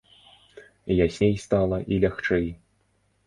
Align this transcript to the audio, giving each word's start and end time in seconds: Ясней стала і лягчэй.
Ясней 1.05 1.35
стала 1.45 1.77
і 1.93 1.99
лягчэй. 2.05 2.47